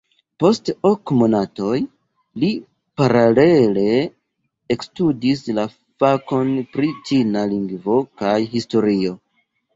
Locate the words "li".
2.43-2.49